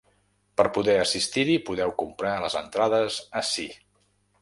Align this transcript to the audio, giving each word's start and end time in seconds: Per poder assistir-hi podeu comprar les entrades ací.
Per 0.61 0.65
poder 0.77 0.95
assistir-hi 1.01 1.59
podeu 1.69 1.95
comprar 2.01 2.35
les 2.47 2.59
entrades 2.65 3.23
ací. 3.45 3.71